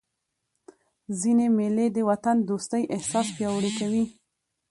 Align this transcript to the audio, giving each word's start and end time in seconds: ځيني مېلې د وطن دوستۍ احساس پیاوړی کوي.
ځيني 1.19 1.47
مېلې 1.57 1.85
د 1.91 1.97
وطن 2.09 2.37
دوستۍ 2.49 2.83
احساس 2.95 3.27
پیاوړی 3.35 3.71
کوي. 3.79 4.03